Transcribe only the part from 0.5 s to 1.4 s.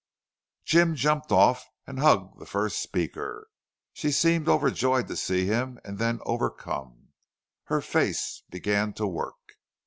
Jim jumped